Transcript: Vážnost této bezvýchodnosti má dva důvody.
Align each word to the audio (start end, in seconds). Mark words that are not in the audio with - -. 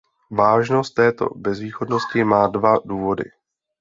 Vážnost 0.31 0.91
této 0.93 1.29
bezvýchodnosti 1.35 2.23
má 2.23 2.47
dva 2.47 2.77
důvody. 2.85 3.31